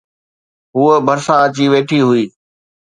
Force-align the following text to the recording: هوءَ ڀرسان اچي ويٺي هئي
هوءَ 0.75 0.95
ڀرسان 1.07 1.39
اچي 1.45 1.65
ويٺي 1.71 1.99
هئي 2.07 2.23